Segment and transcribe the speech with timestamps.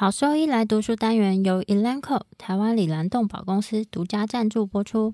[0.00, 5.12] 好兽医来读书单元由 Elanco 台湾里兰动保公司独家赞助播出。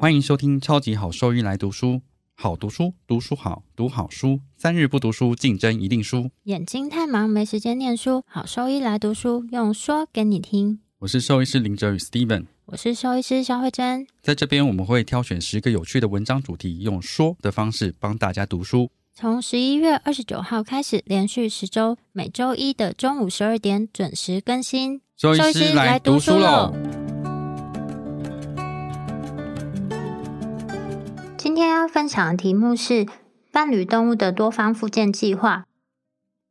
[0.00, 2.00] 欢迎收听超级好兽医来读书，
[2.34, 6.28] 好读书，读书好，读好书，三日不读书，竞争一定输。
[6.42, 10.80] 眼睛太忙没时间念书，好兽医来读书，用说给你听。
[10.98, 18.90] 我是兽医师林哲宇 Steven，我是兽医师肖慧珍，在这边我们会挑选十个有趣的文章主题，用说的方式帮大家读书。
[19.14, 25.02] 从十一月二十九号开始，连续十周，每周一的中午十二点准时更新。
[25.18, 26.72] 周医师来读书喽！
[31.36, 33.06] 今天要分享的题目是
[33.52, 35.66] 伴侣动物的多方复健计划。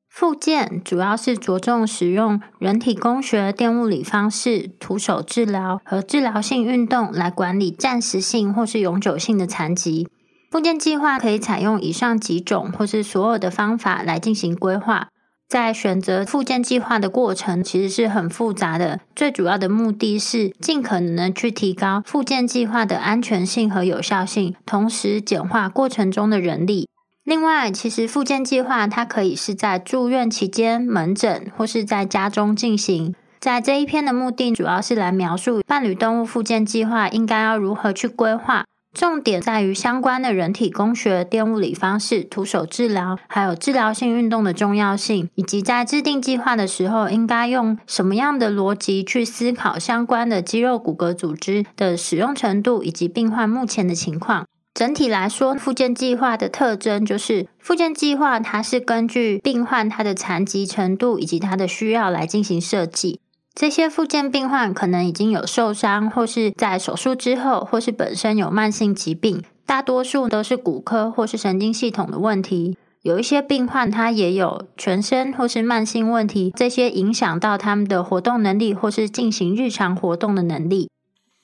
[0.07, 10.07] 复健主要是着重使用人体工学、电物理方式、徒手治疗和治疗性运动来管理暂时性或是永久性的残疾。
[10.51, 15.07] 复健计划可以采用以上几种或是所有的方法来进行规划。
[15.47, 18.99] 在选择复健计划的过程，其实是很复杂的。
[19.15, 26.89] 最主要的目的是尽可能的去提高复健计划的安全性和有效性，同时简化过程中的人力。
[27.23, 33.15] 另外，其实复健计划它可以是在住院期间门诊，或是在家中进行。
[33.39, 38.65] 在这一篇的目的，主要是来描述伴侣动物复健计划应该要如何去规划。
[38.93, 54.45] 重点在于相关的人体工学、电物理方式、徒手治疗，还有治疗性运动的重要性，以及在制定计划的时候，应该用什么样的逻辑去思考相关的肌肉骨骼组织的使用程度，以及病患目前的情况。
[54.73, 63.20] 整体来说，复健计划的特征就是，复健计划它是根据病患他的残疾程度以及他的需要来进行设计。
[63.53, 72.77] 这些复健病患可能已经有受伤，或是在手术之后，或是本身有慢性疾病，大多数都是骨科或是神经系统的问题。
[73.01, 80.89] 有一些病患他也有全身或是慢性问题，这些影响到他们的活动能力或是进行日常活动的能力。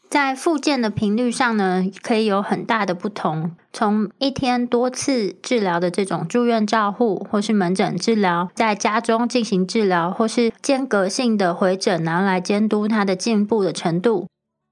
[0.09, 3.51] 在复健的频率上呢，可以有很大的不同。
[3.73, 14.27] 从一天多次治疗的这种住院照护，或是门诊治疗，在家中进行治疗，或是间隔性的回诊，然后来监督他的进步的程度。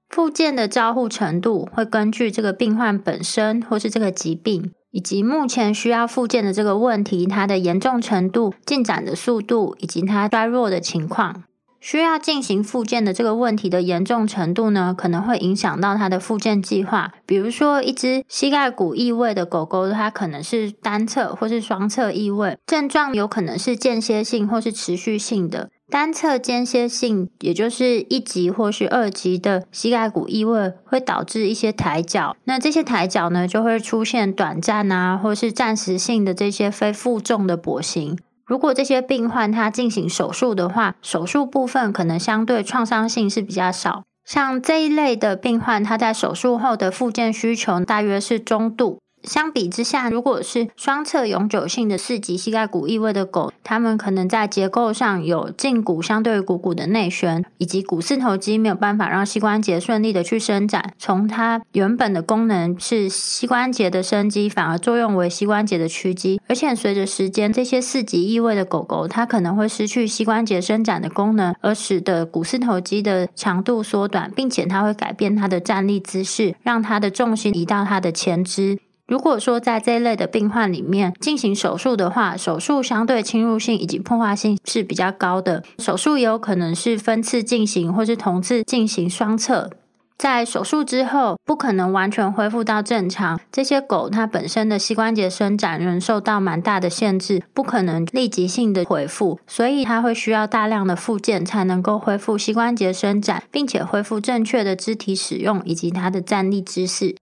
[0.08, 11.44] 复健的照护程度会根据这个病患本身，或是这个疾病，以及目前需要复健的这个问题，它的严重程度、进展的速度，以及它衰弱的情况。
[11.86, 17.12] 需要进行复健的这个问题的严重程度呢，可能会影响到它的复健计划。
[17.24, 25.70] 比如说，一只膝盖骨异位的狗狗，它可能是单侧或是双侧异位，症状有可能是间歇性或是持续性的。
[25.88, 32.36] 单侧间歇性，也就是一级或是二级的膝盖骨异位，会导致一些抬脚。
[32.42, 38.18] 那这些抬脚呢，就会出现短暂啊，或是暂时性的这些非负重的跛行。
[38.46, 44.04] 如果这些病患他进行手术的话，手术部分可能相对创伤性是比较少。
[44.24, 49.00] 像这一类的病患，他在手术后的复健需求大约是中度。
[49.26, 60.94] 相比之下，如果是双侧永久性的四级膝盖骨异位的狗，它们可能在结构上有胫骨相对于股骨的内旋，以及股四头肌没有办法让膝关节顺利的去伸展。
[60.98, 66.40] 从它原本的功能是膝关节的伸肌，反而作用为膝关节的屈肌。
[66.48, 78.78] 而且随着时间，这些四级异位的狗狗，它可能会失去膝关节伸展的功能，而使得股四头肌的强度缩短，并且它会改变它的站立姿势，让它的重心移到它的前肢。
[79.06, 85.62] 如果说在这一类的病患里面进行手术的话，手术相对侵入性以及破坏性是比较高的。
[85.78, 89.70] 手术也有可能是分次进行，或是同次进行双侧。
[90.18, 93.38] 在手术之后，不可能完全恢复到正常。
[93.52, 107.14] 这些狗它本身的膝关节伸展仍受到蛮大的限制，不可能立即性的恢复，所以它会需要大量的复健才能够恢复膝关节伸展，并且恢复正确的肢体使用以及它的站立姿势。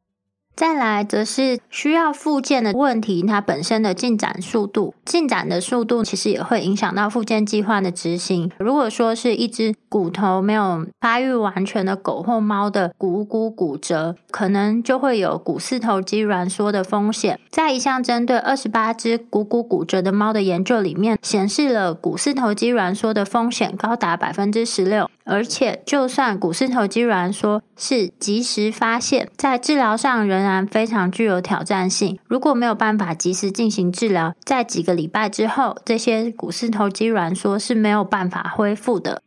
[0.57, 8.51] 再来，则是需要复健的问题，它本身的进展速度，进展的速度其实也会影响到复健计划的执行。
[8.59, 17.41] 如果说是一只骨头没有发育完全的狗或猫的股骨骨折，可能就会有股四头肌挛缩的风险。
[17.51, 25.11] 在一项针对二十八只股骨骨折的猫的研究里面，显示了股四头肌挛缩的风险高达百分之十六。
[25.25, 32.19] 而且，就算股四头肌挛缩是及时发现，在治疗上仍然非常具有挑战性。
[32.29, 39.23] 如果没有办法及时进行治疗，在几个礼拜之后，这些股四头肌挛缩是没有办法恢复的。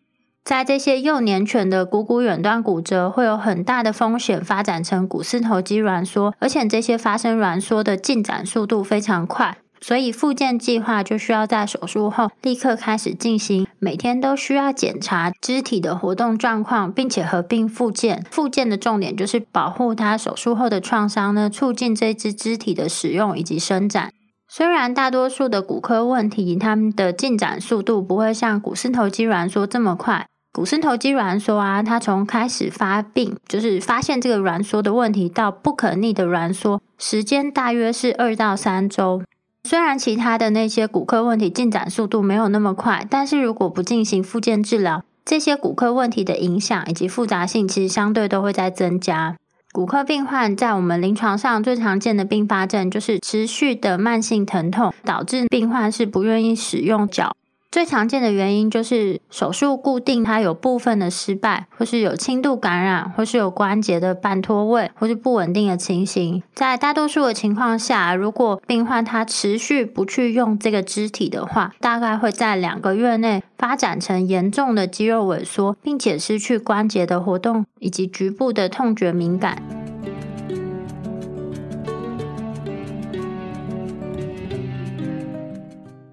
[0.46, 9.58] 在这些幼年犬的股骨远端骨折，会有很大的风险发展成股四头肌挛缩，而且这些发生挛缩的进展速度非常快。
[9.80, 18.26] 所以复健计划就需要在手术后立刻开始进行，每天都需要检查肢体的活动状况，并且合并复健。
[18.32, 24.12] 复健的重点就是保护他手术后的创伤呢，促进这只肢体的使用以及伸展。
[24.50, 30.26] 虽然大多数的骨科问题，它们的进展速度不会像股四头肌挛缩这么快。
[30.54, 39.22] 股四头肌挛缩啊，它从开始发病，就是发现这个挛缩的问题，到不可逆的挛缩，时间大约是二到三周。
[39.68, 49.36] 虽然其他的那些骨科问题进展速度没有那么快，但是如果不进行复健治疗，这些骨科问题的影响以及复杂性，其实相对都会在增加。
[49.74, 57.36] 骨科病患在我们临床上最常见的并发症就是持续的慢性疼痛，导致病患是不愿意使用脚。
[57.70, 66.42] 最常见的原因就是手术固定，它有部分的失败，或是有轻度感染，或是有关节的半脱位，或是不稳定的情形。
[66.54, 79.62] 在大多数的情况下，如果病患他持续不去用这个肢体的话，大概会在两个月内发展成严重的肌肉萎缩，并且失去关节的活动以及局部的痛觉敏感。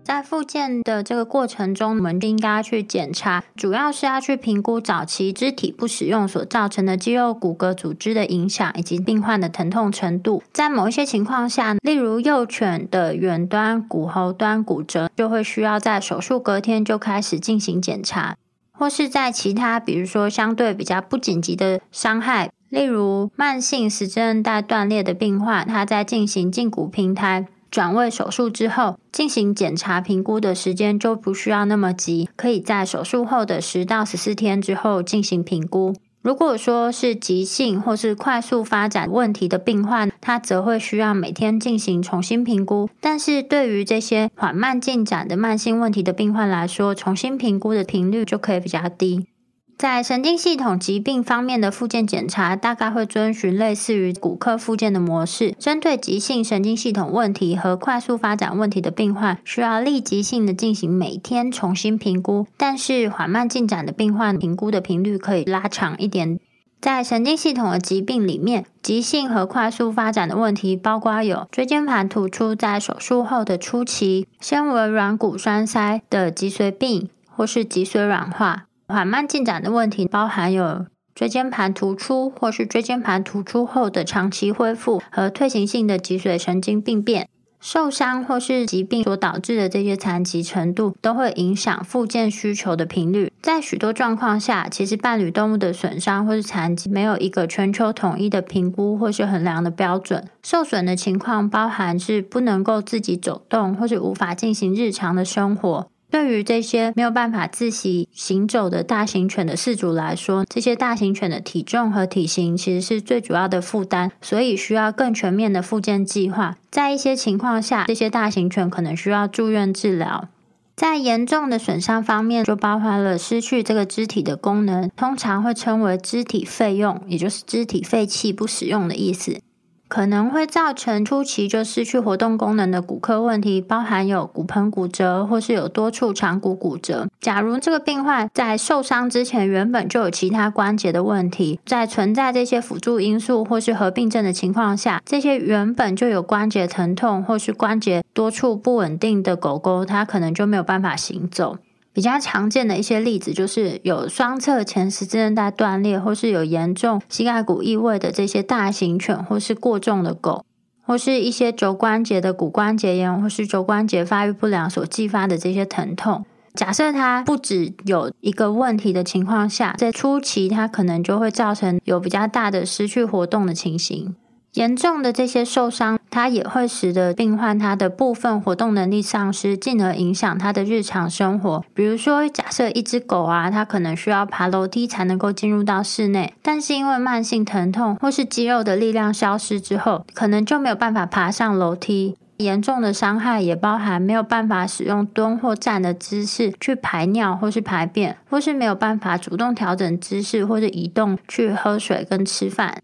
[0.05, 10.43] 在复健的这个过程中，我们应该去检查，主要是要去评估早期肢体不使用所造成的肌肉骨骼组织的影响，以及病患的疼痛程度。
[10.53, 18.35] 在某一些情况下，例如幼犬的远端骨骺端骨折，就会需要在手术隔天就开始进行检查；
[18.73, 27.47] 或是在其他，比如说相对比较不紧急的伤害，例如慢性十字韧带断裂的病患，他在进行胫骨平台。
[27.75, 35.93] 转位手术之后进行检查评估的时间就不需要那么急，可以在手术后的十到十四天之后进行评估。
[36.23, 42.89] 如果说是急性或是快速发展问题的病患，他则会需要每天进行重新评估。
[43.01, 49.27] 但是对于这些缓慢进展的慢性问题的病患来说，重新评估的频率就可以比较低。
[49.77, 55.55] 在神经系统疾病方面的复健检查，大概会遵循类似于骨科复健的模式。
[55.59, 62.47] 针对急性神经系统问题和快速发展问题的病患，需要立即性的进行每天重新评估。
[62.57, 66.39] 但是缓慢进展的病患，评估的频率可以拉长一点。
[66.81, 78.67] 在神经系统的疾病里面，急性和快速发展的问题，包括有椎间盘突出在手术后的初期、纤维软骨栓塞的脊髓病，或是脊髓软化。
[78.87, 87.29] 缓慢进展的问题包含有椎间盘突出，或是椎间盘突出后的长期恢复和退行性的脊髓神经病变。
[87.61, 93.33] 受伤或是疾病所导致的这些残疾程度，都会影响复健需求的频率。
[93.41, 100.29] 在许多状况下，其实伴侣动物的损伤或是残疾没有一个全球统一的评估或是衡量的标准。
[100.43, 105.89] 受损的情况包含是不能够自己走动，或是无法进行日常的生活。
[106.15, 116.57] 对于这些没有办法自行行走的大型犬的饲主来说，这些大型犬的体重和体型其实是最主要的负担，所以需要更全面的复健计划。
[116.71, 120.29] 在一些情况下，这些大型犬可能需要住院治疗。
[120.77, 129.41] 在严重的损伤方面，就包含了失去这个肢体的功能，通常会称为肢体废用，也就是肢体废弃、不使用的意思。
[129.89, 137.07] 可能会造成初期就失去活动功能的骨科问题，包含有骨盆骨折或是有多处长骨骨折。
[137.21, 151.59] 假如这个病患在受伤之前原本就有其他关节的问题，在存在这些辅助因素或是合并症的情况下，这些原本就有关节疼痛或是关节多处不稳定的狗狗，它可能就没有办法行走。
[151.95, 160.45] 比较常见的一些例子，就是有双侧前十字韧带断裂，或是有严重膝盖骨异位的这些大型犬，或是过重的狗，
[160.85, 166.27] 或是一些肘关节的骨关节炎，或是肘关节发育不良所继发的这些疼痛。
[166.55, 174.15] 假设它不只有一个问题的情况下，在初期它可能就会造成有比较大的失去活动的情形。
[174.55, 181.65] 严重的这些受伤，它也会使得病患他的部分活动能力丧失，进而影响他的日常生活。
[181.75, 192.17] 比如说，假设一只狗啊，它可能需要爬楼梯才能够进入到室内，但是因为慢性疼痛或是肌肉的力量消失之后，可能就没有办法爬上楼梯。
[192.37, 202.79] 严重的伤害也包含没有办法使用蹲或站的姿势去排尿或是排便，或是没有办法主动调整姿势或者移动去喝水跟吃饭。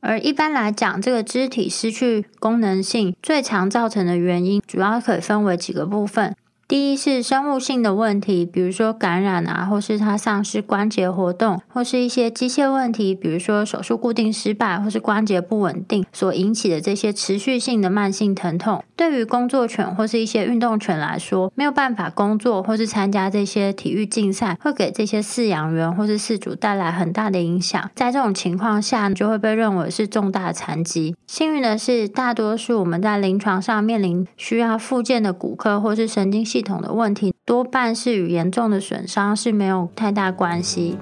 [0.00, 6.36] 而一般来讲，这个肢体失去功能性最常造成的原因，主要可以分为几个部分。
[6.68, 18.82] 第一是生物性的问题，比如说感染啊，或是它丧失关节活动，或是一些机械问题，比如说手术固定失败，或是关节不稳定所引起的这些持续性的慢性疼痛。
[18.96, 27.88] 对于工作犬或是一些运动犬来说，没有办法工作或是参加这些体育竞赛，会给这些饲养员或是饲主带来很大的影响。
[27.94, 31.14] 在这种情况下，就会被认为是重大残疾。
[31.28, 40.96] 幸运的是，大多数我们在临床上面临需要复健的骨科或是神经系系统的问题，多半是与严重的损伤是没有太大关系。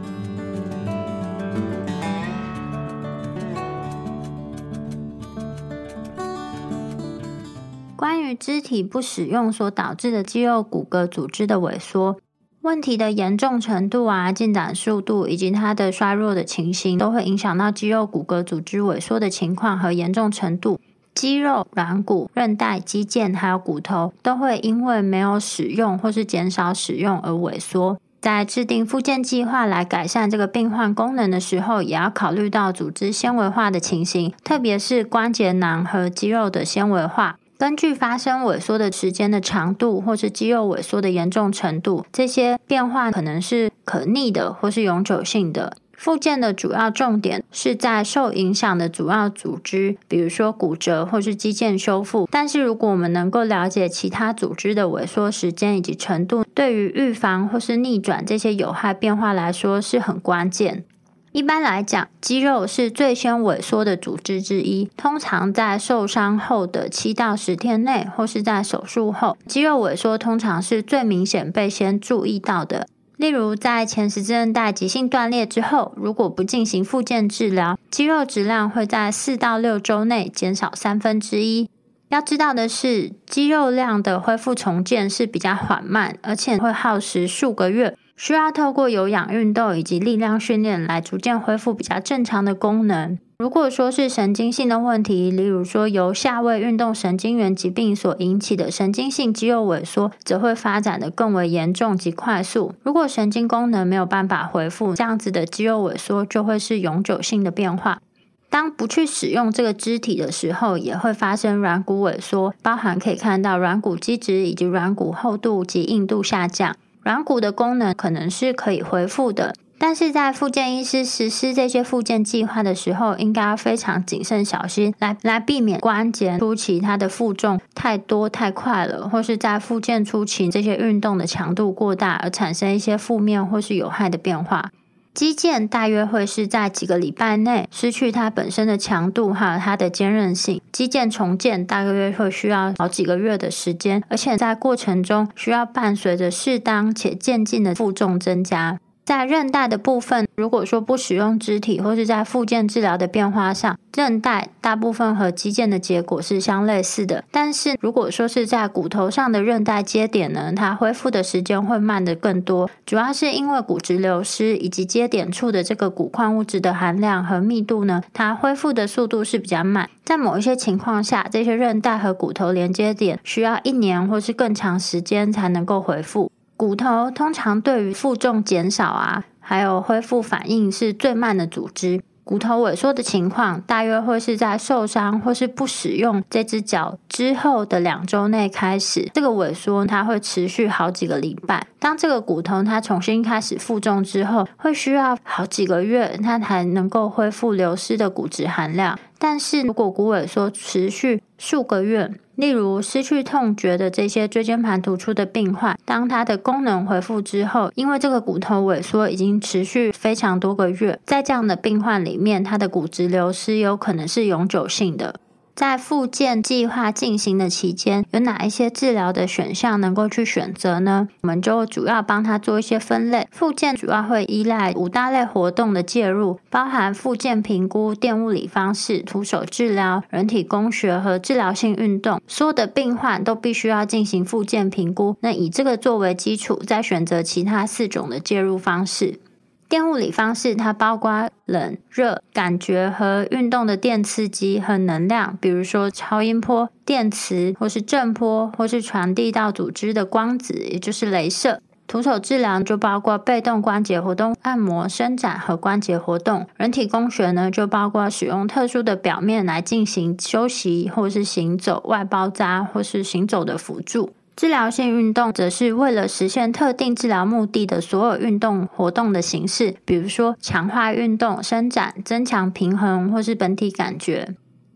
[7.94, 12.16] 关于肢体不使用所导致的肌肉骨骼组织的萎缩
[12.62, 20.80] 问题的严重程度啊、进展速度以及它的衰弱的情形，都会影响到肌肉骨骼组织萎缩的情况和严重程度。
[21.14, 27.98] 肌肉、软骨、韧带、肌腱还有骨头都会因为没有使用或是减少使用而萎缩。
[28.20, 37.38] 在制定复健计划来改善这个病患功能的时候，也要考虑到组织纤维化的情形，特别是关节囊和肌肉的纤维化。
[37.56, 45.76] 根据发生萎缩的时间的长度，或是肌肉萎缩的严重程度，这些变化可能是可逆的，或是永久性的。
[46.04, 52.28] 复健的主要重点是在受影响的主要组织，比如说骨折或是肌腱修复。
[52.30, 60.84] 但是，如果我们能够了解其他组织的萎缩时间以及程度，对于预防或是逆转这些有害变化来说是很关键。
[61.32, 64.90] 一般来讲，肌肉是最先萎缩的组织之一。
[64.98, 72.86] 通常在受伤后的七到十天内，或是在手术后，肌肉萎缩通常是最明显被先注意到的。
[73.24, 81.70] 例如，在前十字韧带急性断裂之后，如果不进行复健治疗，肌肉质量会在四到六周内减少三分之一。
[82.10, 87.96] 要知道的是，肌肉量的恢复重建是比较缓慢，而且会耗时数个月。
[88.14, 93.18] 需要透过有氧运动以及力量训练来逐渐恢复比较正常的功能。
[93.36, 102.72] 如果说是神经性的问题，例如说由下位运动神经元疾病所引起的神经性肌肉萎缩，则会发展的更为严重及快速。
[102.84, 108.00] 如果神经功能没有办法恢复，这样子的肌肉萎缩就会是永久性的变化。
[108.48, 116.76] 当不去使用这个肢体的时候，也会发生软骨萎缩，包含可以看到软骨基质以及软骨厚度及硬度下降。
[117.02, 134.70] 软骨的功能可能是可以恢复的，但是在复健医师实施这些复健计划的时候，应该要非常谨慎小心，来来避免关节初期它的负重太多太快了，或是在复健初期这些运动的强度过大，而产生一些负面或是有害的变化。
[135.12, 140.60] 肌腱大约会是在几个礼拜内失去它本身的强度还有它的坚韧性。
[140.72, 148.80] 肌腱重建大约会需要好几个月的时间，而且在过程中需要伴随着适当且渐进的负重增加。
[149.04, 157.22] 在韧带的部分，如果说不使用肢体或是在复健治疗的变化上，韧带大部分和肌腱的结果是相类似的。
[157.30, 169.90] 但是如果说是在骨头上的韧带接点呢，它恢复的时间会慢的更多，主要是因为骨质流失以及接点处的这个骨矿物质的含量和密度呢，它恢复的速度是比较慢。
[170.02, 176.32] 在某一些情况下，这些韧带和骨头连接点需要一年或是更长时间才能够恢复。
[176.56, 182.00] 骨头通常对于负重减少啊，还有恢复反应是最慢的组织。
[182.22, 189.10] 骨头萎缩的情况大约会是在受伤或是不使用这只脚之后的两周内开始。
[189.12, 191.66] 这个萎缩它会持续好几个礼拜。
[191.78, 198.98] 当这个骨头它重新开始负重之后，会需要好几个月，它才能够恢复流失的骨质含量。
[199.26, 215.14] 但是如果骨萎缩持续数个月，例如失去痛觉的这些椎间盘突出的病患，当它的功能恢复之后，因为这个骨头萎缩已经持续非常多个月，在这样的病患里面，它的骨质流失有可能是永久性的。
[215.54, 221.08] 在复健计划进行的期间，有哪一些治疗的选项能够去选择呢？
[221.20, 223.28] 我们就主要帮他做一些分类。
[223.30, 232.20] 复健主要会依赖五大类活动的介入，包含复健评估、电物理方式、徒手治疗、人体工学和治疗性运动。
[232.26, 235.16] 所有的病患都必须要进行复健评估。
[235.20, 239.20] 那以这个作为基础，再选择其他四种的介入方式。
[239.68, 251.60] 电物理方式，它包括冷、热、感觉和运动的电刺激和能量，比如说超音波、电磁或是震波，或是传递到组织的光子，也就是镭射。
[251.86, 256.46] 徒手治疗就包括被动关节活动、按摩、伸展和关节活动。
[256.56, 264.14] 人体工学呢，就包括使用特殊的表面来进行休息或是行走、外包扎或是行走的辅助。
[264.36, 274.34] 治疗性运动则是为了实现特定治疗目的的所有运动活动的形式，比如说强化运动、伸展、增强平衡或是本体感觉。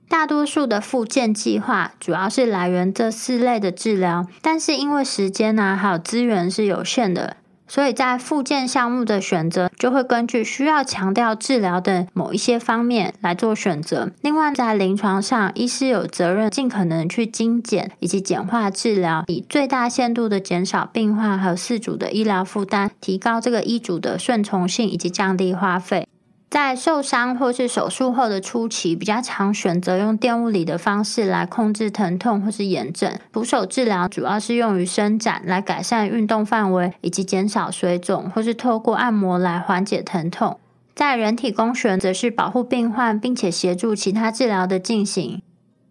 [0.09, 7.37] 大多数的复健计划主要是来源这四类的治疗，但是因为时间呢还有资源是有限的。
[7.69, 14.11] 所以在复健项目的选择，就会根据需要强调治疗的某一些方面来做选择。
[14.23, 26.09] 另外，在临床上，医师有责任尽可能去精简以及简化治疗，以最大限度的减少病患和事主的医疗负担，提高这个医嘱的顺从性以及降低花费。
[26.51, 33.13] 在受伤或是手术后的初期，比较常选择用电物理的方式来控制疼痛或是炎症。
[33.31, 40.59] 徒手治疗主要是用于伸展，来改善运动范围以及减少水肿，或是透过按摩来缓解疼痛。
[40.95, 45.43] 在人体工学则是保护病患，并且协助其他治疗的进行。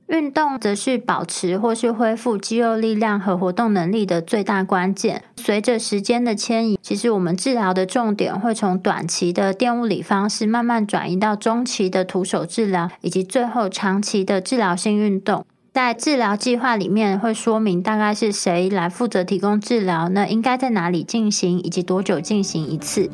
[0.08, 5.22] 运动则是保持或是恢复肌肉力量和活动能力的最大关键。
[5.36, 15.46] 随着时间的迁移，其实我们治疗的重点会从短期的电物理方式慢慢转移到中期的徒手治疗，以及最后长期的治疗性运动。
[15.74, 23.10] 在治疗计划里面会说明大概是谁来负责提供治疗，那应该在哪里进行，以及多久进行一次。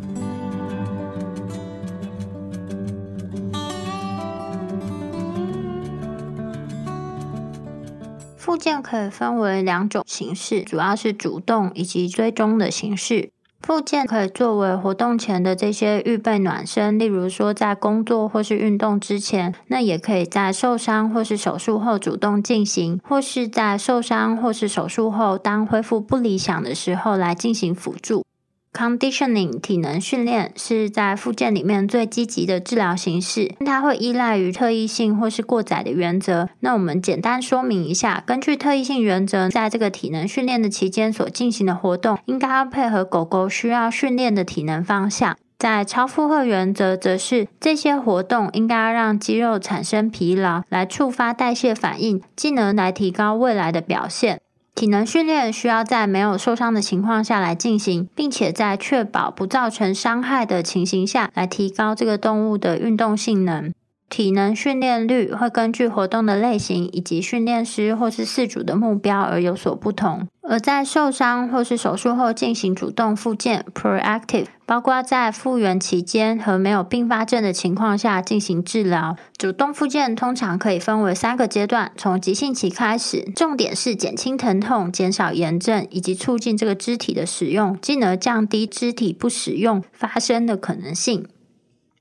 [8.43, 13.29] 附件可以分为两种形式，主要是主动以及追踪的形式。
[13.61, 28.25] 附件可以作为活动前的这些预备暖身，例如说在工作或是运动之前，那也可以在受伤或是手术后主动进行，或是在受伤或是手术后当恢复不理想的时候来进行辅助。
[28.73, 36.49] Conditioning 体能训练是在附件里面最积极的治疗形式，它会依赖于特异性或是过载的原则。
[36.61, 45.37] 那我们简单说明一下，根据特异性原则，在这个体能训练的期间所进行的活动，应该要配合狗狗需要训练的体能方向。
[45.59, 54.41] 在超负荷原则，则是这些活动应该要让肌肉产生疲劳，来触发代谢反应，进而来提高未来的表现。
[54.75, 63.71] 体能训练需要在没有受伤的情况下来进行，并且在确保不造成伤害的情形下来提高这个动物的运动性能。
[64.09, 70.27] 体能训练率会根据活动的类型以及训练师或是饲主的目标而有所不同。
[70.45, 79.15] 而在受伤或是手术后进行主动复健 （proactive），包括在复原期间和没有并发症的情况下进行治疗。
[79.37, 91.25] 主动复健通常可以分为三个阶段：从急性期开始，重点是减轻疼痛、减少炎症以及促进这个肢体的使用，进而降低肢体不使用发生的可能性。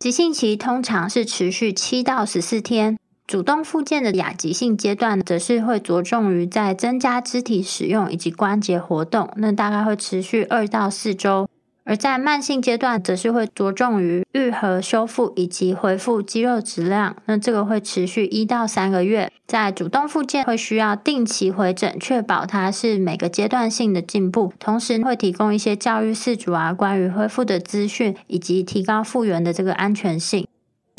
[0.03, 11.49] 急性期通常是持续七到十四天，主动复健的亚急性阶段则是会着重于在增加肢体使用以及关节活动，那大概会持续二到四周。
[11.85, 17.17] 而在慢性阶段，则是会着重于愈合、修复以及恢复肌肉质量。
[17.27, 19.31] 那这个会持续一到三个月。
[19.47, 24.53] 在主动复健会需要定期回诊，确保它是每个阶段性的进步。
[24.59, 30.47] 同时会提供一些教育饲主啊关于恢复的资讯，以及提高复原的这个安全性。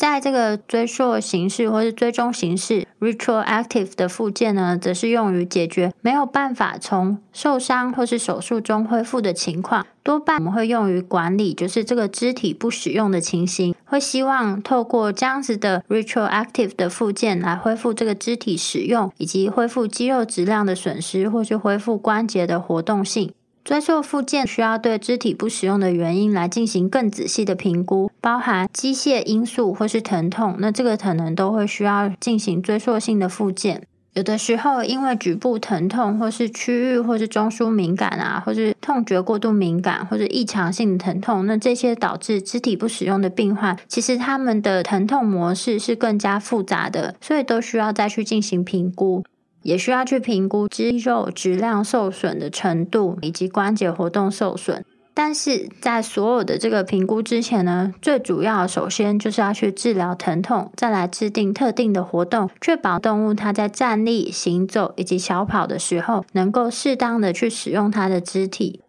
[0.03, 9.87] 在这个追溯形式或是追踪形式 （retroactive） 的附件呢，则是用于解决没有办法从受伤或是手术中恢复的情况。
[10.03, 13.73] 多半我们会用于管理，就是这个肢体不使用的情形。
[13.85, 23.31] 会希望透过这样子的 retroactive 的附件来恢复这个肢体使用，以及恢复肌肉质量的损失，或是恢复关节的活动性。
[23.63, 33.81] 追溯复健需要对肢体不使用的原因来进行更仔细的评估，包含机械因素或是疼痛，那这个可能都会需要进行追溯性的复健。
[34.15, 49.23] 有的时候因为局部疼痛，或是区域或是中枢敏感啊，或是痛觉过度敏感，或者异常性的疼痛，那这些导致肢体不使用的病患，其实他们的疼痛模式是更加复杂的，所以都需要再去进行评估。
[49.63, 54.85] 也需要去评估肌肉质量受损的程度，以及关节活动受损。
[55.15, 68.81] 但是在所有的这个评估之前呢，最主要首先就是要去治疗疼痛，再来制定特定的活动，确保动物它在站立、行走以及小跑的时候，能够适当的去使用它的肢体。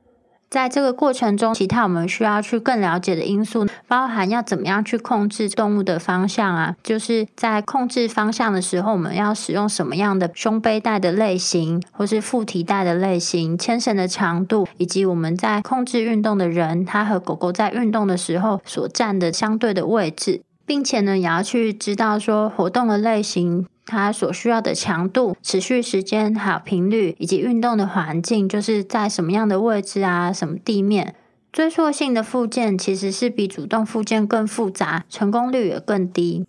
[0.55, 6.77] 在这个过程中，其他我们需要去更了解的因素，包含要怎么样去控制动物的方向啊？
[6.81, 23.67] 就是在控制方向的时候，我们要使用什么样的胸背带的类型，或是腹提带的类型、牵绳的长度，以及我们在控制运动的人，他和狗狗在运动的时候所站的相对的位置，并且呢，也要去知道说活动的类型。
[23.87, 30.33] 它所需要的强度、持续时间、还有频率，以及运动的环境，就是在什么样的位置啊？
[30.33, 31.15] 什么地面？
[31.53, 36.45] 追溯性的附件其实是比主动附件更复杂，成功率也更低。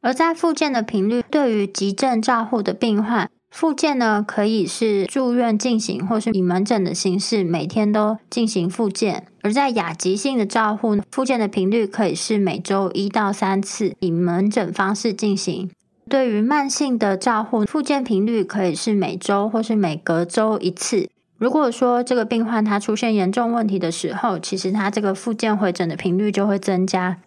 [0.00, 15.70] 而在复健的频率，对于急症照护的病患，复健呢可以是住院进行，或是以门诊的形式每天都进行复健；而在亚急性的照护，复健的频率可以是每周一到三次，以门诊方式进行。
[16.08, 21.08] 对于慢性的照护，复健频率可以是每周或是每隔周一次。
[21.38, 27.18] 如果说这个病患他出现严重问题的时候，其实他这个复健回诊的频率就会增加。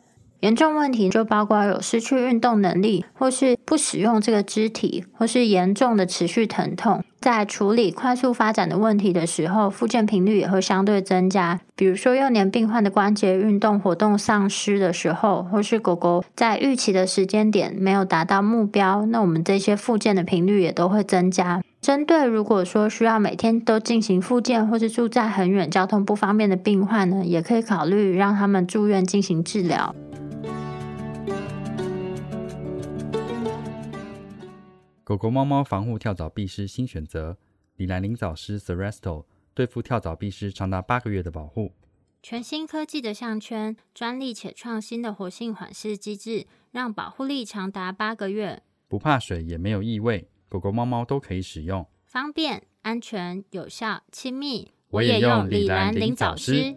[0.41, 7.03] 严重问题就包括有失去运动能力，或是不使用这个肢体，或是严重的持续疼痛。
[7.27, 11.59] 在处理快速发展的问题的时候，复健频率也会相对增加。
[11.75, 21.61] 比如说幼年病患的关节运动活动丧失的时候，或是狗狗在预期的时间点没有达到目标，那我们这些复健的频率也都会增加。
[21.81, 29.93] 针对如果说需要每天都进行复健，或是住在很远、交通不方便的病患呢，也可以考虑让他们住院进行治疗。
[35.07, 37.37] 狗狗、猫猫防护跳蚤必虱新选择——
[37.77, 41.71] 李兰灵藻虱 s e r e s t o 对付跳蚤、必虱长达八个月的保护。
[42.21, 48.61] 全新科技的项圈，专利且创新的活性缓释机制，让保护力长达八个月。
[48.89, 54.73] 不怕水，也没有异味，狗狗、猫猫都可以使用，方便、安全、有效、亲密。
[54.89, 56.75] 我也用李兰灵藻虱。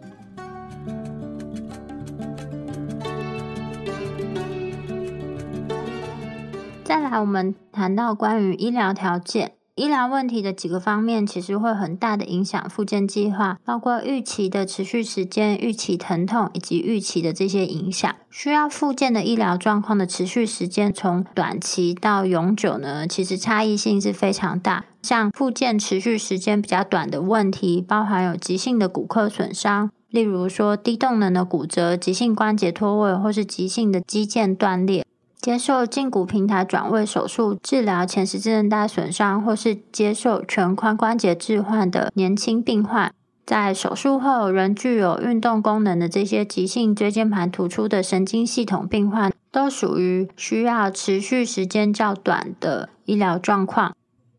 [6.91, 18.13] 再来，我们谈到关于医疗条件、医疗问题的几个方面，其实会很大的影响复健计划，包括预期的持续时间、预期疼痛以及预期的这些影响。
[18.29, 24.83] 需要复健的医疗状况的持续时间，从短期到永久呢，其实差异性是非常大。
[25.01, 35.05] 像复健持续时间比较短的问题，包含有急性的骨科损伤，例如说低动能的骨折、急性关节脱位或是急性的肌腱断裂。
[35.41, 43.11] 接受胫骨平台转位手术治疗前十字韧带损伤，或是接受全髋关节置换的年轻病患，
[43.43, 53.95] 在手术后仍具有运动功能的这些急性椎间盘突出的神经系统病患，都属于需要持续时间较短的医疗状况。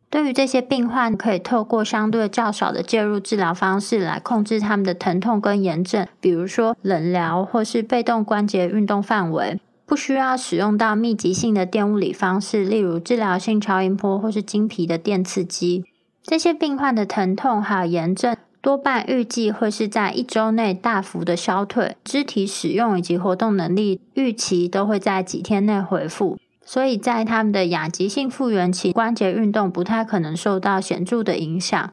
[0.09, 9.59] 对于这些病患，可以透过相对较少的介入治疗方式来控制他们的疼痛跟炎症，比如说冷疗或是被动关节运动范围。
[9.93, 15.85] 不需要使用到密集性的电物理方式，例如治疗性超音波或是经皮的电刺激。
[16.23, 26.39] 这些病患的疼痛还有炎症，多半预计会是在一周内大幅的消退，肢体使用以及活动能力预期都会在几天内恢复。
[26.65, 31.93] 所以在他们的亚急性复原期，关节运动不太可能受到显著的影响。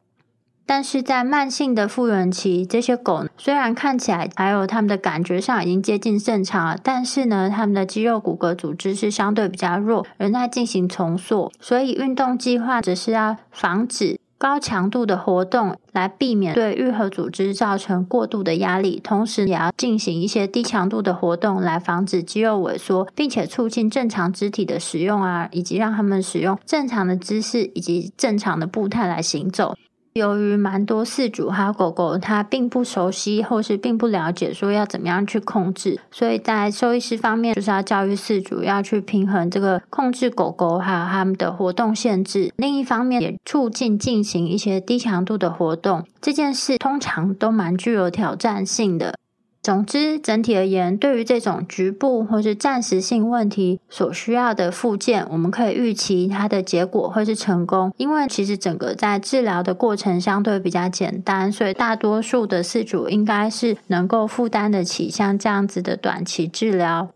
[0.70, 11.50] 但是在慢性的复原期，这些狗虽然看起来还有它们的感觉上已经接近正常了，但是呢，它们的肌肉骨骼组织是相对比较弱，仍在进行重塑。
[11.58, 29.74] 所以运动计划只是要防止高强度的活动，来避免对愈合组织造成过度的压力，同时也要进行一些低强度的活动，来防止肌肉萎缩，并且促进正常肢体的使用啊，以及让它们使用正常的姿势以及正常的步态来行走。
[30.14, 42.52] 由于蛮多饲主还有狗狗，它并不熟悉或是并不了解说要怎么样去控制，所以在兽医师方面就是要教育饲主要去平衡这个控制狗狗还有它们的活动限制。
[42.56, 49.14] 另一方面也促进进行一些低强度的活动，这件事通常都蛮具有挑战性的。
[49.62, 67.10] 总之，整体而言，对于这种局部或是暂时性问题所需要的附件，我们可以预期它的结果会是成功，因为其实整个在治疗的过程相对比较简单，所以大多数的饲主应该是能够负担得起像这样子的短期治疗。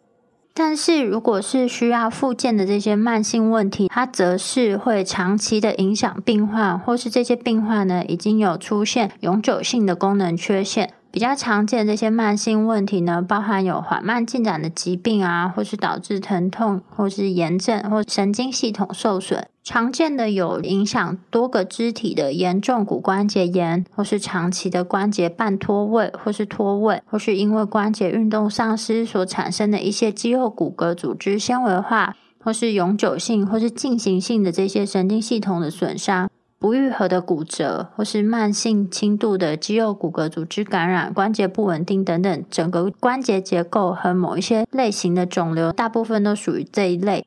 [0.52, 10.90] 但是，如果是需要复健的这些慢性问题，它则是会长期的影响病患，或是这些病患呢已经有出现永久性的功能缺陷。
[11.14, 19.46] 比较常见这些慢性问题呢，包含有缓慢进展的疾病啊，或是导致疼痛，或是炎症，或神经系统受损。
[19.62, 36.28] 常见的有影响多个肢体的严重骨关节炎，或是长期的关节半脱位，或是脱位，或是因为关节运动丧失所产生的一些肌肉骨骼组织纤维化，或是永久性或是进行性的这些神经系统的损伤。
[36.58, 47.26] 不愈合的骨折，或是慢性轻度的肌肉骨骼组织感染、关节不稳定等等，整个关节结构和某一些类型的肿瘤，大部分都属于这一类。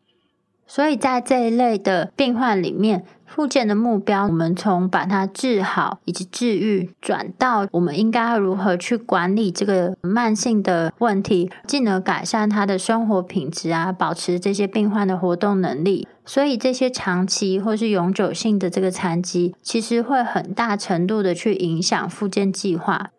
[0.69, 16.05] 所以在这一类的病患里面，复健的目标，我们从把它治好以及治愈，转到我们应该要如何去管理这个慢性的问题，进而改善他的生活品质啊，保持这些病患的活动能力。
[16.27, 23.09] 所以这些长期或是永久性的这个残疾，其实会很大程度的去影响复健计划。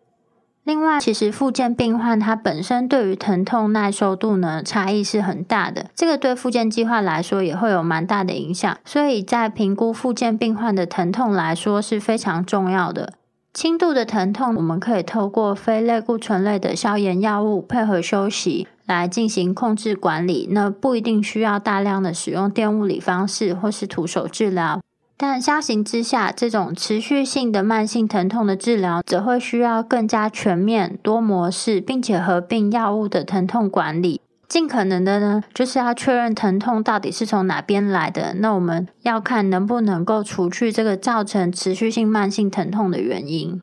[0.63, 8.77] 另外，其实复健病患他本身对于疼痛耐受度呢差异是很大的，这个对复健计划来说也会有蛮大的影响。
[8.85, 13.13] 所以在评估复健病患的疼痛来说是非常重要的。
[13.51, 24.81] 轻度的疼痛，我们可以透过非类固醇类的消炎药物配合休息来进行控制管理，那不一定需要大量的使用电物理方式或是徒手治疗。
[25.15, 34.21] 但相形之下，这种持续性的慢性疼痛的治疗，则会需要更加全面、多模式，并且合并药物的疼痛管理。
[34.47, 38.33] 尽可能的呢，就是要确认疼痛到底是从哪边来的。
[38.39, 43.61] 那我们要看能不能够除去这个造成持续性慢性疼痛的原因。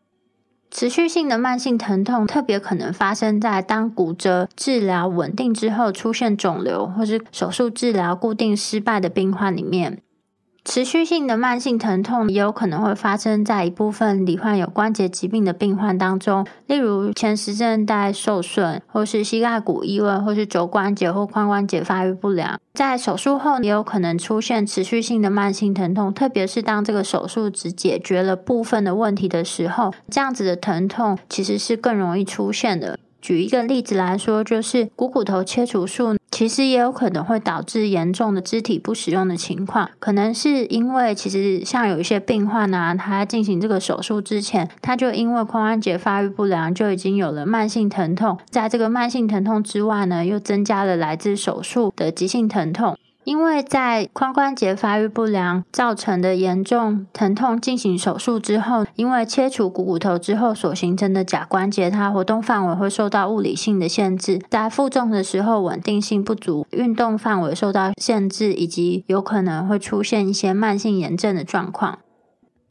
[0.78, 10.02] 持续性的慢性疼痛特别可能发生在当骨折治疗稳定之后出现肿瘤，或是手术治疗固定失败的病患里面。
[10.66, 22.60] 持续性的慢性疼痛也有可能会发生在一部分罹患有关节疾病的病患当中，例如前十字韧带受损，或是膝盖骨异位，或是肘关节或髋关节发育不良。
[22.74, 32.98] 在手术后也有可能出现持续性的慢性疼痛，特别是当这个手术只解决了部分的问题的时候，这样子的疼痛其实是更容易出现的。
[33.22, 39.88] 举一个例子来说，就是股骨头切除术，其实也有可能会导致严重的肢体不使用的情况。
[39.98, 48.36] 可能是因为，其实像有一些病患啊，他进行这个手术之前，他就因为髋关节发育不良，就已经有了慢性疼痛。
[48.50, 52.98] 在这个慢性疼痛之外呢，又增加了来自手术的急性疼痛。
[53.26, 71.98] 因为在髋关节发育不良造成的严重疼痛，进行手术之后，因为切除股骨头之后所形成的假关节，它活动范围会受到物理性的限制，在负重的时候稳定性不足，运动范围受到限制，以及有可能会出现一些慢性炎症的状况。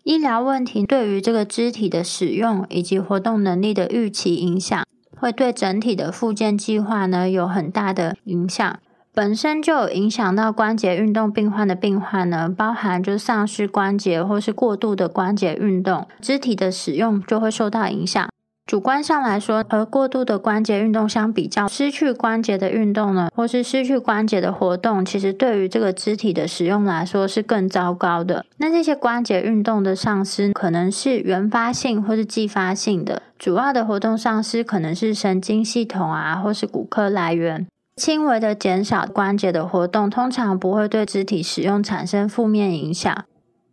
[0.03, 4.85] 医疗问题对于这个肢体的使用以及活动能力的预期影响，
[5.17, 8.79] 会对整体的复健计划呢有很大的影响。
[9.15, 18.27] 本身就有影响到关节运动病患的病患呢，包含就丧失关节或是过度的关节运动，肢体的使用就会受到影响。
[18.65, 28.45] 主观上来说，和过度的关节运动相比较，失去关节的运动呢，或是失去关节的活动，其实对于这个肢体的使用来说是更糟糕的。
[28.57, 37.65] 那这些关节运动的丧失，可能是原发性或是继发性的，主要的活动丧失可能是神经系统啊，或是骨科来源。
[37.95, 43.23] 轻微的减少关节的活动，通常不会对肢体使用产生负面影响。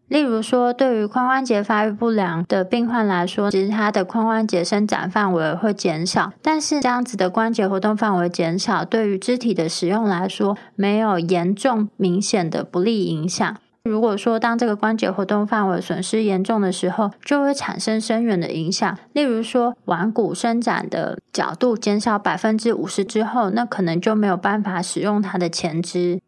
[0.06, 13.56] 例如说，对于髋关节发育不良的病患来说，其实他的髋关节伸展范围会减少，但是这样子的关节活动范围减少，对于肢体的使用来说，没有严重明显的不利影响。
[13.84, 18.96] 如果说当这个关节活动范围损失严重的时候，就会产生深远的影响。
[19.12, 26.20] 例如说，腕骨伸展的角度减少百分之五十之后，那可能就没有办法使用它的前肢。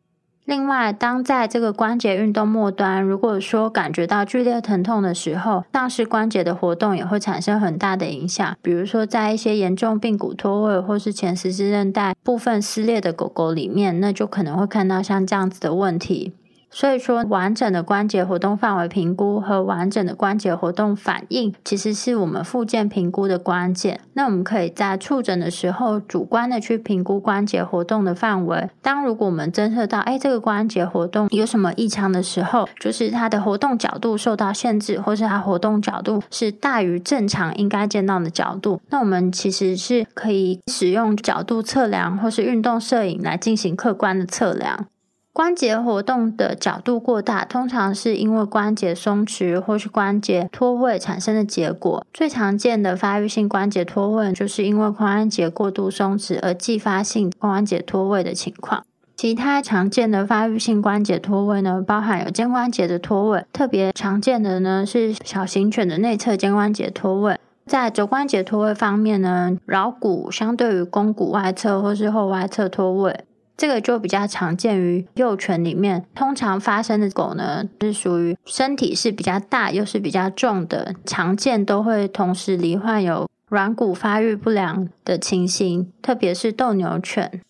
[0.45, 8.57] 另外，当在这个关节运动末端，如果说感觉到剧烈疼痛的时候，丧失关节的活动也会产生很大的影响。
[8.61, 16.35] 比如说，在一些严重髌骨脱位或是前十字韧带部分撕裂的狗狗里面，那就可能会看到像这样子的问题。
[16.75, 24.01] 所以说，完整的关节活动范围评估和完整的关节活动反应，其实是我们复健评估的关键。
[24.15, 28.69] 那我们可以在触诊的时候，主观的去评估关节活动的范围。
[28.83, 44.87] 当如果我们侦测到，哎，这个关节活动有什么异常的时候，就是它的活动角度受到限制，或是它活动角度是大于正常应该见到的角度，那我们其实是可以使用角度测量或是运动摄影来进行客观的测量。
[45.35, 52.07] 关节活动的角度过大，通常是因为关节松弛或是关节脱位产生的结果。
[52.14, 58.87] 最常见的发育性关节脱位，就是因为髋关节过度松弛而继发性髋关节脱位的情况。
[59.16, 67.37] 其他常见的发育性关节脱位呢，包含有肩关节的脱位，特别常见的呢是小型犬的内侧肩关节脱位。
[67.66, 73.25] 在肘关节脱位方面呢，桡骨相对于肱骨外侧或是后外侧脱位。
[73.57, 87.40] 这个就比较常见于幼犬里面，通常发生的狗呢，是属于身体是比较大又是比较重的，常见都会同时罹患有软骨发育不良的情形，特别是斗牛犬。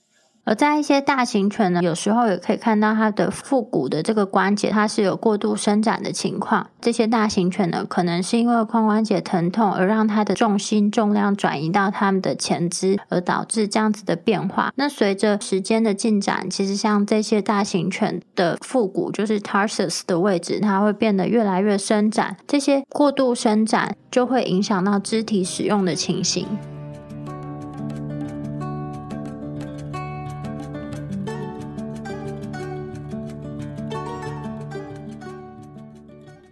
[0.45, 6.67] 而在一些大型犬呢，有时候也可以看到它的腹股的这个关节，它是有过度伸展的情况。
[6.83, 14.71] 这些大型犬呢，可能是因为髋关节疼痛而让它的重心重量转移到它们的前肢，而导致这样子的变化。
[14.77, 22.37] 那随着时间的进展，其实像这些大型犬的腹股，就是 tarsus 的位置，它会变得越来越伸展。
[22.47, 26.47] 这些过度伸展就会影响到肢体使用的情形。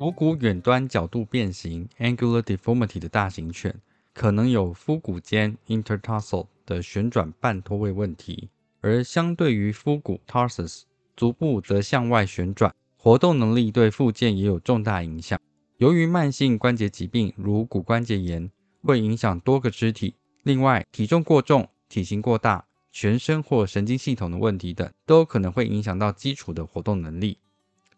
[0.02, 3.72] 股骨远端角度变形 （angular deformity） 的大型犬，
[4.12, 8.48] 可能有腹股间 （intertarsal） 的旋转半脱位问题，
[8.80, 10.82] 而相对于腹股 （tarsus），
[11.16, 15.40] 足部则向外旋转，活动能力对附件也有重大影响。
[15.76, 18.50] 由于慢性关节疾病如骨关节炎
[18.82, 27.38] 会影响多个肢体，另外体重过重、体型过大、全身或神经系统的问题等，都可能会影响到基础的活动能力。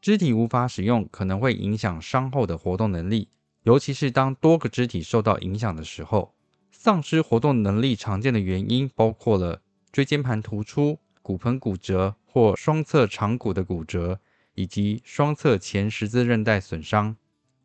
[0.05, 3.27] 肢体无法使用，可能会影响伤后的活动能力，
[3.63, 6.35] 尤其是当多个肢体受到影响的时候。
[6.71, 14.21] 丧失活动能力常见的原因包括了椎间盘突出、骨盆骨折或双侧长骨的骨折，
[14.55, 17.17] 以及双侧前十字韧带损伤。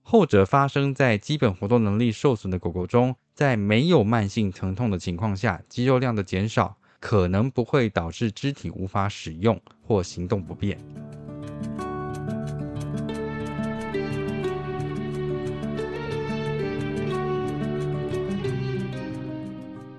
[0.02, 10.80] 后者发生在基本活动能力受损的狗狗中，在没有慢性疼痛的情况下，肌肉量的减少可能不会导致肢体无法使用或行动不便。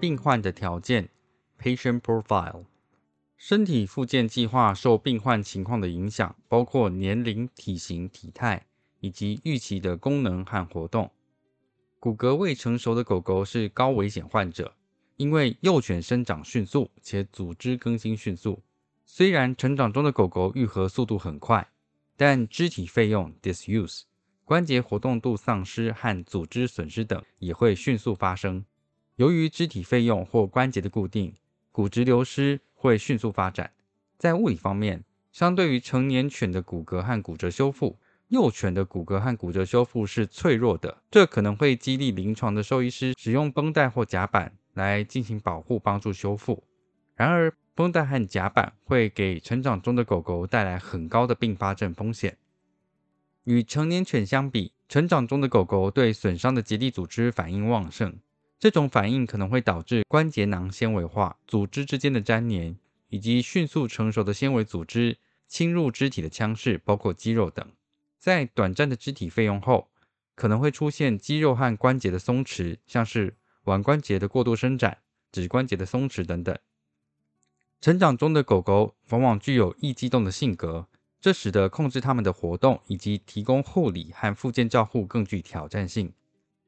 [0.01, 1.11] 病患的条件
[1.61, 2.65] （Patient Profile）
[3.37, 8.65] 身体复健计划受病患情况的影响，包括年龄、体型、体态
[9.01, 11.11] 以及预期的功能和活动。
[11.99, 14.73] 骨骼未成熟的狗狗是高危险患者，
[15.17, 18.63] 因为幼犬生长迅速且组织更新迅速。
[19.05, 21.69] 虽然成长中的狗狗愈合速度很快，
[22.17, 24.05] 但肢体费用 （Disuse）、
[24.47, 28.65] 关节活动度丧失和组织损失等也会迅速发生。
[29.21, 31.35] 由于肢体费用或关节的固定，
[31.73, 33.71] 骨质流失会迅速发展。
[34.17, 41.03] 在物理方面，相对于成年犬的骨骼和骨折修复，幼犬的骨骼和骨折修复是脆弱的。
[41.11, 46.65] 这可能会激励临床的兽医师使用绷带或夹板来进行保护，帮助修复。
[47.15, 52.39] 然而，绷带和夹板会给成长中的狗狗带来很高的并发症风险。
[53.45, 58.19] 与成年犬相比，成长中的狗狗对损伤的结缔组织反应旺盛。
[58.61, 62.77] 这种反应可能会导致关节囊纤维化、组织之间的粘连，
[63.09, 65.17] 以及迅速成熟的纤维组织
[65.49, 67.67] 侵入肢体的腔室，包括肌肉等。
[68.19, 69.89] 在短暂的肢体费用后，
[70.35, 74.99] 可能会出现肌肉和关节的松弛，像是腕关节的过度伸展、
[75.33, 76.55] 指关节的松弛等等。
[77.81, 80.87] 成长中的狗狗往往具有易激动的性格，
[81.19, 86.13] 这使得控制它们的活动以及提供护理和附件照护更具挑战性。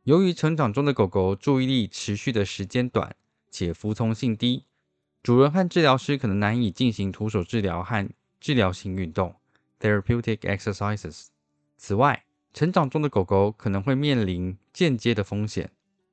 [0.04, 3.14] 由于成长中的狗狗注意力持续的时间短
[3.52, 4.64] 且服从性低，
[5.22, 8.08] 主人和治疗师可能难以进行徒手治疗和
[8.40, 9.36] 治疗性运动
[9.78, 11.26] （therapeutic exercises）。
[11.76, 15.70] 此外，成长中的狗狗可能会面临间接的风险，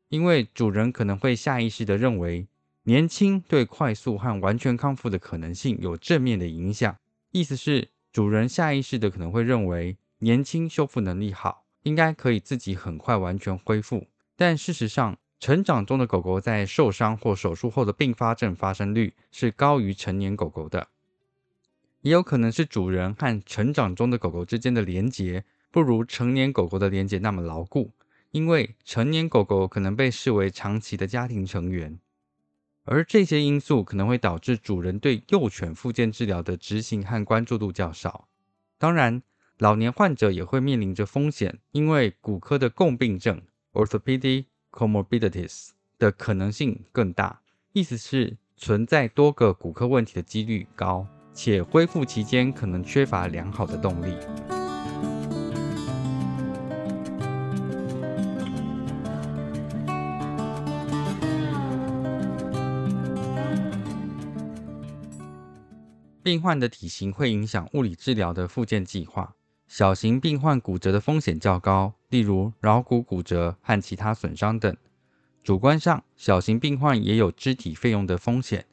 [0.10, 2.46] 因为主人可能会下意识地认为
[2.84, 6.96] 年轻对快速和完全康复的可能性有正面的影响。
[7.32, 11.66] 意思是，主人下意识的可能会认为年轻修复能力好。
[11.84, 20.88] 应该可以自己很快完全恢复，但事实上，成长中的狗狗在受伤或手术后的并发症发生率是高于成年狗狗的。
[22.02, 27.92] 也有可能是主人和成长中的狗狗之间的连结不如成年狗狗的连结那么牢固，
[28.32, 31.98] 因为成年狗狗可能被视为长期的家庭成员，
[32.84, 38.28] 而这些因素可能会导致主人对幼犬复健治疗的执行和关注度较少。
[38.78, 39.22] 当然。
[39.60, 43.42] 老年患者也会面临着风险，因为骨科的共病症
[43.74, 47.42] （orthopedic comorbidities） 的可能性更大，
[47.74, 54.16] 意思是存在多个骨科问题的几率高，且恢复期间可能缺乏良好的动力。
[66.24, 69.36] 病患的体型会影响物理治疗的复健计划。
[69.70, 74.76] 小型病患骨折的风险较高，例如桡骨骨折和其他损伤等。
[75.44, 78.66] 主观上，小型病患也有肢体费用的风险，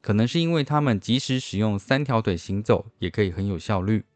[0.00, 4.06] 可能是因为他们即使使用三条腿行走，也可以很有效率。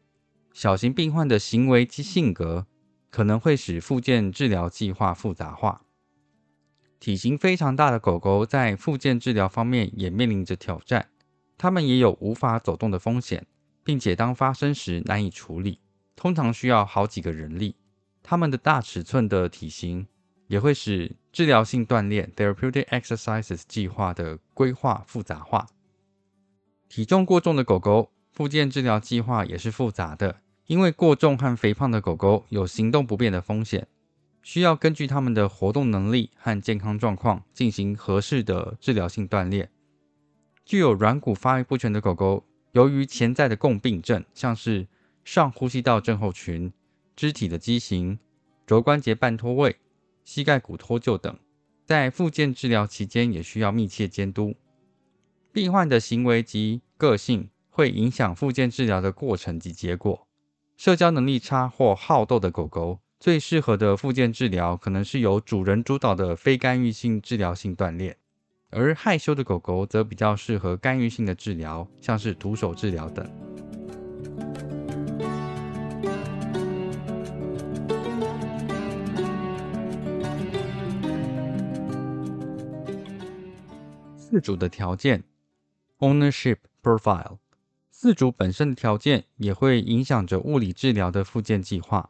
[0.51, 2.65] 小型病患的行为及性格
[3.11, 5.83] 可能会使复健治疗计划复杂化。
[6.99, 11.09] 体型非常大的狗狗在复健治疗方面也面临着挑战。
[11.59, 13.45] 它们也有无法走动的风险，
[13.83, 15.79] 并且当发生时难以处理，
[16.15, 17.75] 通常需要好几个人力。
[18.21, 20.07] 它们的大尺寸的体型
[20.47, 25.67] 也会使治疗性锻炼 （therapeutic exercises） 计划的规划复杂化。
[26.87, 33.87] 体重过重的狗狗，复健治疗计划也是复杂的，因为过重和肥胖的狗狗有行动不便的风险，
[34.41, 39.69] 需要根据它们的活动能力和健康状况进行合适的治疗性锻炼。
[40.63, 44.87] 具有软骨发育不全的狗狗，由于潜在的共病症，像是
[45.23, 46.71] 上呼吸道症候群、
[47.15, 48.19] 肢体的畸形、
[48.67, 49.77] 肘关节半脱位、
[50.23, 51.37] 膝盖骨脱臼等，
[51.85, 54.55] 在复健治疗期间也需要密切监督。
[55.51, 60.27] 病患的行为及个性会影响复健治疗的过程及结果。
[60.75, 68.17] 社交能力差或好斗的狗狗，最适合的复健治疗可能是由主人主导的非干预性治疗性锻炼，
[68.71, 73.25] 而害羞的狗狗则比较适合干预性的治疗，像是徒手治疗等。
[84.33, 85.23] 饲主的条件。
[85.99, 87.37] Ownership profile，
[87.93, 92.09] 饲主本身的条件也会影响着物理治疗的复健计划。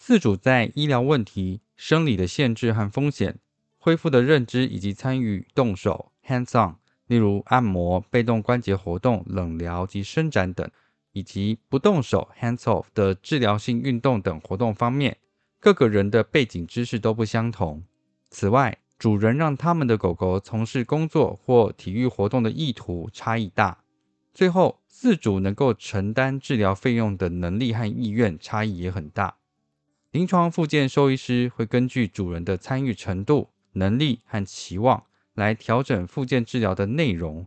[0.00, 3.40] 饲主在医疗问题、生理的限制和风险、
[3.78, 6.76] 恢复的认知以及参与动手 （hands-on），
[7.08, 10.70] 例如按摩、被动关节活动、冷疗及伸展等，
[11.10, 15.16] 以及不动手 （hands-off） 的治疗性运动等活动方面，
[15.58, 17.82] 各个人的背景知识都不相同。
[18.30, 23.82] 此外，主人让他们的狗狗从事工作或体育活动的意图差异大，
[24.34, 29.38] 最后饲主能够承担治疗费用的能力和意愿差异也很大。
[30.10, 37.46] 临床复健兽医师会根据主人的参与程度、能力和期望来调整复健治疗的内容，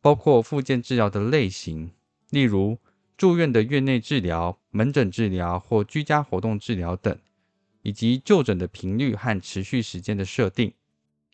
[0.00, 1.92] 包括复健治疗的类型，
[2.30, 2.76] 例如
[3.16, 7.16] 住院的院内治疗、门诊治疗或居家活动治疗等，
[7.82, 10.72] 以及就诊的频率和持续时间的设定。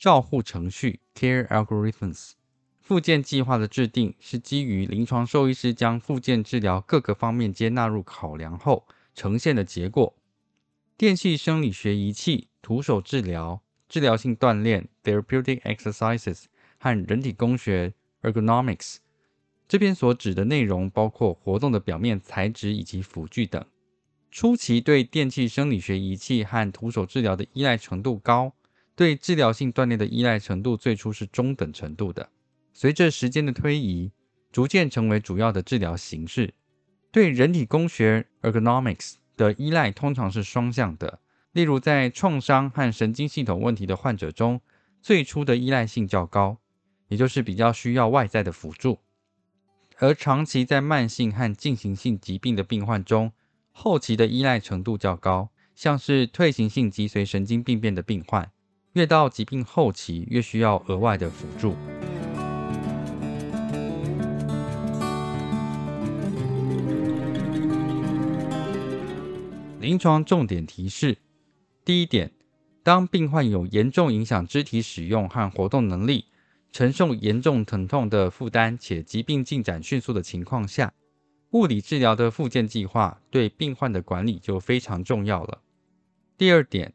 [0.04, 2.32] 照护程序 （Care Algorithms）
[2.78, 10.14] 复健计划的制定是基于临床兽医师将复健治疗各个方面皆纳入考量后呈现的结果。
[10.98, 16.42] 电气生理学仪器、徒手治疗、治疗性锻炼 （Therapeutic Exercises）
[16.78, 18.96] 和人体工学 （Ergonomics）
[19.66, 23.64] 这边所指的内容包括活动的表面材质以及辅具等。
[24.30, 28.52] 初期对电气生理学仪器和徒手治疗的依赖程度高。
[28.96, 32.28] 对治疗性锻炼的依赖程度最初是中等程度的，
[32.72, 34.12] 随着时间的推移，
[34.52, 36.54] 逐渐成为主要的治疗形式。
[37.10, 41.20] 对人体工学 （ergonomics） 的依赖通常是双向的，
[41.52, 44.60] 例如在创伤和神经系统问题的患者中，
[45.02, 46.58] 最初的依赖性较高，
[47.08, 48.98] 也就是比较需要外在的辅助；
[49.98, 53.32] 而长期在慢性和进行性疾病的病患中，
[53.72, 58.50] 后期的依赖程度较高，像是退行性脊髓神经病变的病患。
[58.94, 61.74] 越到疾病后期，越需要额外的辅助。
[69.80, 71.18] 临床重点提示：
[71.84, 72.30] 第一点，
[72.84, 76.26] 当病患有严重影响肢体使用和活动能力，
[76.70, 80.94] 承受严重疼痛的负担，且疾病进展迅速的情况下，
[81.50, 85.60] 物理治疗的复健计划对病患的管理就非常重要了。
[86.38, 86.94] 第二点。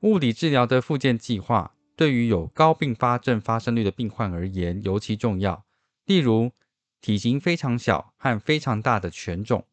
[0.00, 5.64] 物理治疗的复健计划对于有高并发症发生率的病患而言尤其重要，
[6.04, 6.52] 例如
[7.00, 9.66] 体型非常小和非常大的犬种、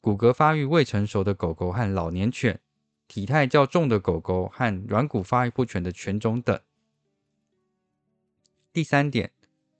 [0.00, 2.60] 骨骼发育未成熟的狗狗和老年犬、
[3.06, 6.58] 体态较重的狗狗和软骨发育不全的犬种等。
[8.72, 9.32] 第三点，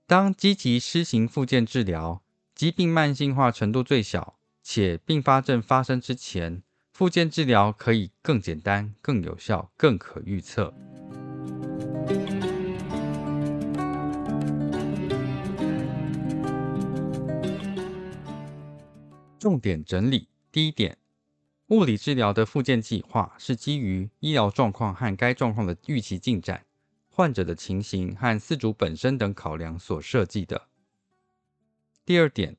[0.07, 2.23] 当积极施行复健治疗，
[2.55, 6.63] 疾病慢性化程度最小，且并发症发生之前。
[6.97, 10.73] 复健治疗可以更简单、更有效、更可预测。
[19.39, 20.97] 重点整理：第一点，
[21.67, 26.65] 物理治疗的复健计划是基于医疗状况和该状况的预期进展、
[27.11, 30.69] 患者的情形和饲主本身等考量所设计的。
[32.07, 32.57] 第二点。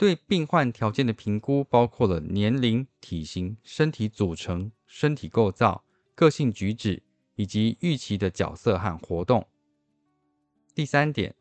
[0.00, 5.84] 对病患条件的评估包括了年龄、体型、身体组成、身体构造、
[6.14, 7.02] 个性举止
[7.34, 9.46] 以及预期的角色和活动。
[10.74, 11.34] 第三点，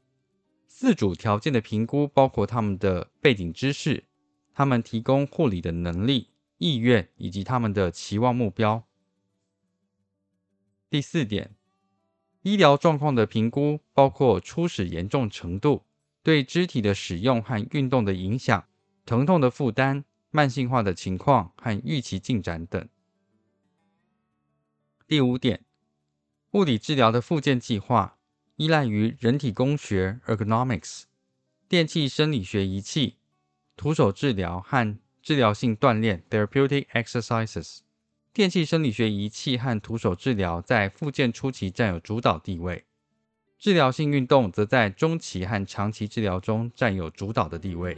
[0.67, 4.03] 四主条件的评估包括他们的背景知识、
[4.53, 8.83] 他们提供护理的能力、意愿以及他们的期望目标。
[10.89, 11.55] 第四点，
[12.41, 15.85] 医疗状况的评估包括初始严重程度、
[16.21, 18.65] 对肢体的使用和运动的影响、
[19.05, 22.87] 疼痛的负担、慢性化的情况和预期进展等。
[25.07, 25.63] 第五点，
[26.51, 28.17] 物理治疗的复健计划
[28.57, 31.03] 依赖于人体工学 （ergonomics）、
[31.67, 33.17] 电气生理学仪器、
[33.75, 37.79] 徒手治疗和治疗性锻炼 （therapeutic exercises）。
[38.31, 42.85] 电气生理学仪器和徒手治疗在复健初期占有主导地位，
[43.59, 47.97] 治疗性运动则在中期和长期治疗中占有主导的地位。